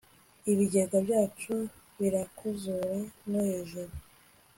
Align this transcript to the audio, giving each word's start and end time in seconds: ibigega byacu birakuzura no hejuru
ibigega 0.51 0.97
byacu 1.05 1.55
birakuzura 1.99 2.95
no 3.29 3.39
hejuru 3.49 3.93